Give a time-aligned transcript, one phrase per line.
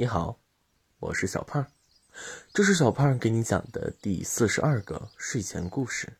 [0.00, 0.38] 你好，
[1.00, 1.66] 我是小胖，
[2.54, 6.12] 这是小胖给你讲的第四十二个睡前故事。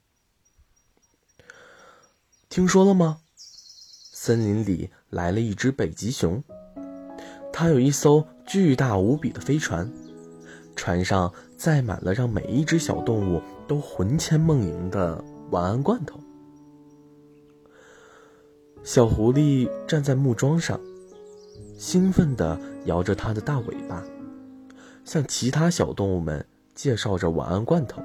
[2.48, 3.20] 听说了吗？
[3.36, 6.42] 森林里来了一只北极熊，
[7.52, 9.88] 它有一艘巨大无比的飞船，
[10.74, 16.18] 船上载满了让每一只小动物都魂牵梦萦的晚安罐头。
[18.82, 20.80] 小狐狸站在木桩上。
[21.78, 24.04] 兴奋地摇着它的大尾巴，
[25.04, 28.02] 向其他小动物们介绍着晚安罐头。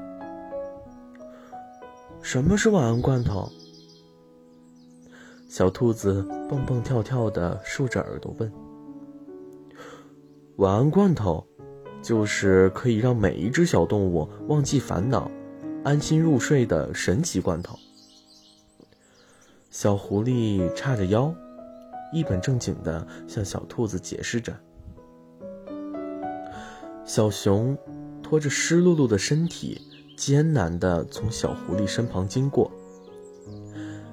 [2.21, 3.51] 什么是晚安罐头？
[5.49, 8.53] 小兔子蹦蹦跳跳地竖着耳朵问。
[10.57, 11.43] 晚安罐头，
[12.03, 15.29] 就是可以让每一只小动物忘记烦恼、
[15.83, 17.75] 安心入睡的神奇罐头。
[19.71, 21.33] 小狐狸叉着腰。
[22.13, 24.55] 一本正经地向小兔子解释着。
[27.03, 27.77] 小熊
[28.21, 29.81] 拖着湿漉漉的身体，
[30.15, 32.71] 艰难地从小狐狸身旁经过。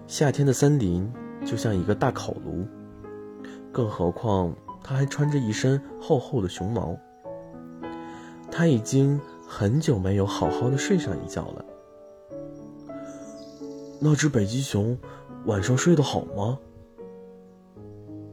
[0.07, 1.09] 夏天的森林
[1.45, 2.67] 就像一个大烤炉，
[3.71, 6.99] 更何况它还穿着一身厚厚的熊毛。
[8.51, 11.65] 它已经很久没有好好的睡上一觉了。
[14.01, 14.99] 那只北极熊
[15.45, 16.59] 晚上睡得好吗？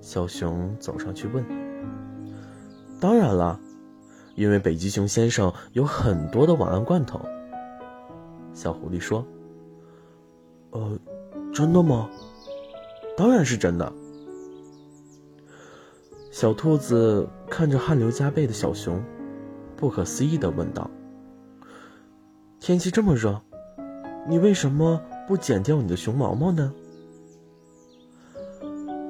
[0.07, 1.43] 小熊走上去问
[2.97, 3.59] ：“当然了，
[4.35, 7.19] 因为北极熊先生有很多的晚安罐头。”
[8.55, 9.25] 小狐狸说
[10.71, 10.97] ：“呃，
[11.53, 12.09] 真的吗？
[13.17, 13.91] 当然是真的。”
[16.31, 19.03] 小兔子看着汗流浃背的小熊，
[19.75, 20.89] 不可思议的问道
[22.61, 23.41] ：“天气这么热，
[24.25, 26.73] 你为什么不剪掉你的熊毛毛呢？”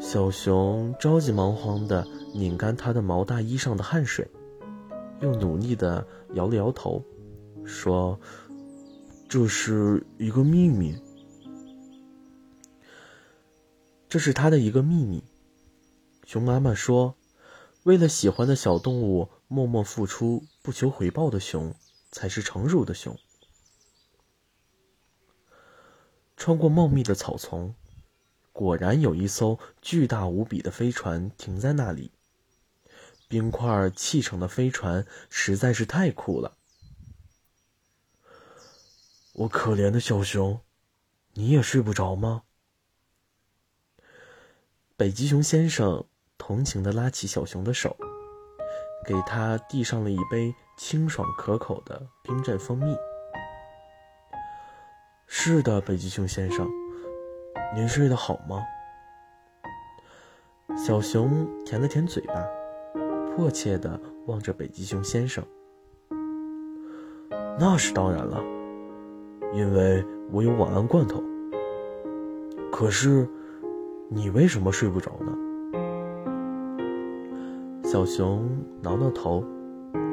[0.07, 4.31] 小熊着急忙慌地拧干它的毛大衣上的汗水，
[5.19, 7.03] 又努力地摇了摇头，
[7.65, 8.17] 说
[9.27, 10.97] ：“这是一个秘密。
[14.07, 15.25] 这是他的一个秘密。”
[16.23, 17.17] 熊妈妈说
[17.83, 21.75] ：“为了喜欢的小动物默默付出、不求回报的熊，
[22.13, 23.19] 才是成熟的熊。”
[26.37, 27.75] 穿过茂密的草丛。
[28.57, 32.11] 果然有一艘巨大无比的飞船停在那里。
[33.27, 36.57] 冰块砌成的飞船实在是太酷了。
[39.33, 40.59] 我可怜的小熊，
[41.33, 42.41] 你也睡不着吗？
[44.95, 46.07] 北极熊先生
[46.39, 47.95] 同情地拉起小熊的手，
[49.05, 52.97] 给他递上了一杯清爽可口的冰镇蜂蜜。
[55.27, 56.67] 是的，北极熊先生。
[57.75, 58.63] 您睡得好吗？
[60.75, 62.45] 小熊舔了舔嘴巴，
[63.35, 65.43] 迫切地望着北极熊先生。
[67.59, 68.43] 那是当然了，
[69.53, 71.23] 因为我有晚安罐头。
[72.71, 73.27] 可是，
[74.09, 75.35] 你为什么睡不着呢？
[77.83, 78.47] 小熊
[78.81, 79.43] 挠挠头，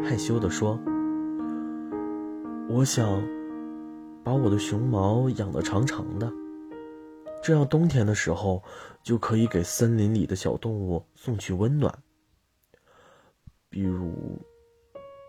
[0.04, 0.78] 害羞地说
[2.70, 3.22] ：“我想
[4.22, 6.32] 把我的熊毛养得长长的。”
[7.44, 8.62] 这样冬天的时候，
[9.02, 11.94] 就可以给森林里的小动物送去温暖。
[13.68, 14.14] 比如，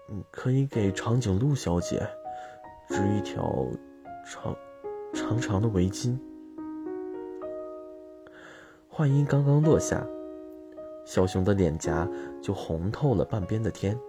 [0.10, 2.08] 嗯，可以给长颈鹿小姐
[2.88, 3.68] 织一条
[4.26, 4.56] 长
[5.14, 6.18] 长长的围巾。
[8.88, 10.08] 话音刚刚落下，
[11.06, 12.10] 小熊的脸颊
[12.42, 14.00] 就红透了半边的天，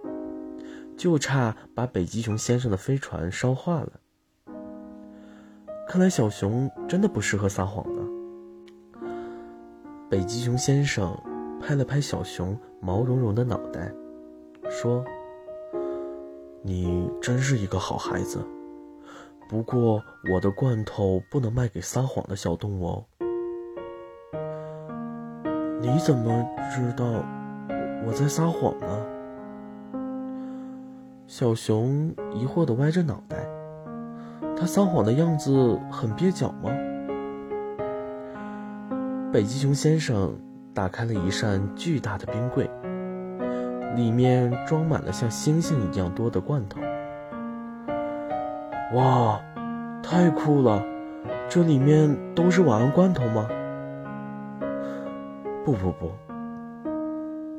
[0.95, 3.99] 就差把北极熊先生的飞船烧化了。
[5.89, 7.96] 看来小熊真的不适合撒谎。
[10.09, 11.13] 北极熊先生
[11.59, 13.91] 拍了拍小熊毛茸茸的脑袋，
[14.69, 15.03] 说
[16.63, 18.39] ：“你真是一个好孩子。
[19.49, 20.01] 不过
[20.33, 23.05] 我的罐头不能卖给撒谎的小动物哦。”
[25.81, 27.05] 你怎么知道
[28.05, 29.05] 我在撒谎呢？
[31.27, 33.45] 小熊疑惑地歪着脑袋。
[34.55, 36.69] 他撒谎的样子很蹩脚吗？
[39.37, 40.35] 北极熊先生
[40.73, 42.67] 打开了一扇巨大的冰柜，
[43.95, 46.81] 里面装满了像星星一样多的罐头。
[48.95, 49.39] 哇，
[50.01, 50.83] 太酷了！
[51.47, 53.47] 这里面都是晚安罐头吗？
[55.63, 56.11] 不不不，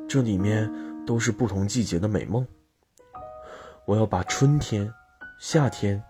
[0.05, 0.69] 这里面
[1.05, 2.45] 都是不同季节的美梦。
[3.85, 4.91] 我要把春天、
[5.39, 6.03] 夏天。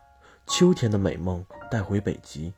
[0.48, 2.52] 秋天的美梦带回北极，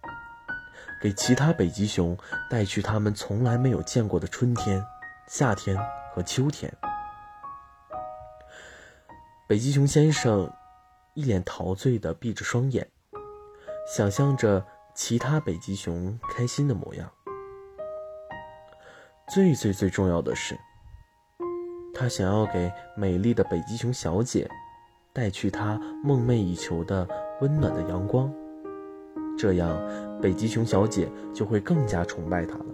[1.02, 2.16] 给其他北极熊
[2.50, 4.86] 带去他们从来没有见过的春天、
[5.28, 5.76] 夏天
[6.14, 6.72] 和秋天。
[9.48, 10.50] 北极熊先生
[11.16, 12.88] 一脸陶醉地闭着双眼，
[13.94, 17.12] 想象着其他北极熊开心的模样。
[19.28, 20.58] 最最最重要的是，
[21.94, 24.50] 他想要给美丽的北极熊小姐
[25.14, 27.08] 带去他梦寐以求的
[27.42, 28.34] 温暖的阳光，
[29.42, 29.76] 这样
[30.22, 32.66] 北极熊小姐就会更加崇拜他了。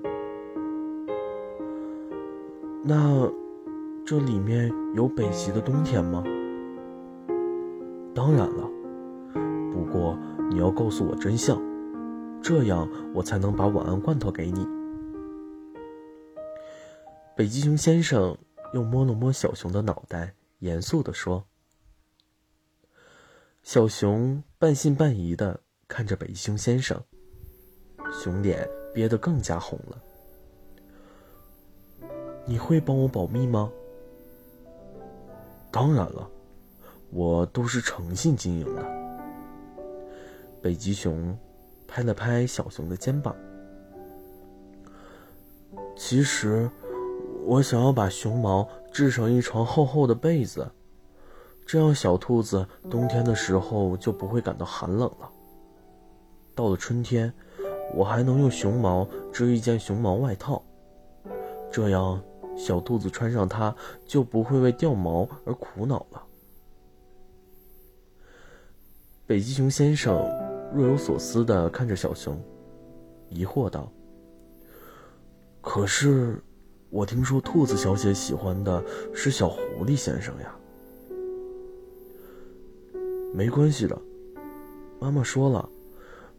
[2.84, 3.32] 那
[4.06, 6.22] 这里面有北极的冬天吗？
[8.14, 8.70] 当然了，
[9.72, 10.20] 不过
[10.50, 11.58] 你要告诉我真相，
[12.42, 12.86] 这样
[13.16, 14.68] 我才能把晚安罐头给你。
[17.34, 18.38] 北极熊先生
[18.74, 21.46] 又摸了摸小熊的脑袋，严肃地说
[23.64, 25.62] ：“小熊半信半疑的
[25.98, 26.96] 看着北极熊先生，
[28.22, 29.98] 熊脸憋得更加红了。
[32.46, 33.72] 你会帮我保密吗？
[35.72, 36.30] 当然了。”
[37.10, 38.86] 我都是诚信经营的。
[40.62, 41.36] 北极熊
[41.88, 43.36] 拍了拍小熊的肩膀。
[45.98, 46.70] 其实，
[47.44, 50.70] 我想要把熊毛制成一床厚厚的被子，
[51.66, 55.32] 这样小兔子冬天的时候就不会感到寒冷了。
[56.58, 57.32] 到了春天，
[57.94, 60.60] 我还能用熊毛织一件熊毛外套，
[61.72, 62.20] 这样
[62.58, 63.74] 小兔子穿上它
[64.08, 66.24] 就不会为掉毛而苦恼了。
[69.28, 70.18] 北极熊先生
[70.74, 72.42] 若有所思地看着小熊，
[73.30, 73.92] 疑惑道
[75.62, 76.42] ：“可是，
[76.90, 78.84] 我听说兔子小姐喜欢的
[79.14, 80.56] 是小狐狸先生呀。”
[83.32, 84.02] 没关系的，
[85.00, 85.70] 妈妈说了，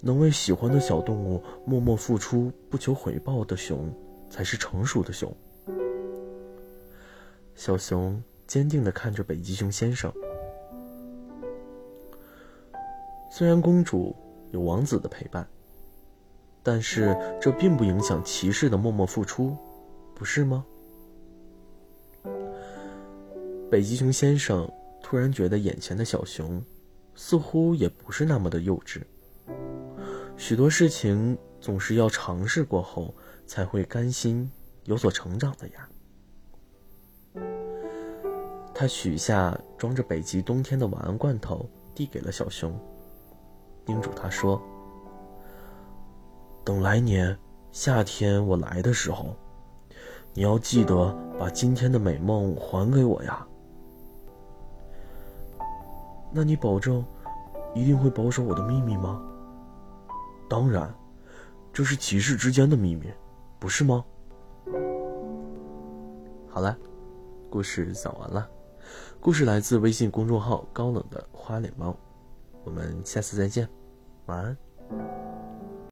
[0.00, 3.92] 能为喜欢的小动物默默付出、不求回报的熊，
[4.30, 5.34] 才是成熟的熊。
[7.54, 10.12] 小熊坚定地看着北极熊先生。
[13.30, 14.14] 虽然公主
[14.52, 15.46] 有王子的陪伴，
[16.62, 19.56] 但是这并不影响骑士的默默付出，
[20.14, 20.64] 不是吗？
[23.70, 24.70] 北极熊先生
[25.02, 26.62] 突然觉得眼前的小熊，
[27.14, 29.02] 似乎也不是那么的幼稚。
[30.38, 33.12] 许多事情总是要尝试过后，
[33.44, 34.48] 才会甘心
[34.84, 35.88] 有所成长的呀。
[38.72, 42.72] 他取下装着北极冬天的晚安罐头，递给了小熊。
[43.84, 44.62] 叮嘱他说
[46.64, 47.36] ：“等来年
[47.72, 49.34] 夏天我来的时候，
[50.34, 53.44] 你要记得把今天的美梦还给我呀。
[56.30, 57.04] 那你保证
[57.74, 59.20] 一定会保守我的秘密吗？
[60.48, 60.92] 当然，
[61.72, 63.12] 这是骑士之间的秘密，
[63.58, 64.04] 不是吗？
[66.48, 66.76] 好了，
[67.50, 68.48] 故事讲完了。
[69.20, 71.94] 故事来自微信公众号‘高冷的花脸猫’，
[72.64, 73.68] 我们下次再见。
[74.26, 75.27] 晚安。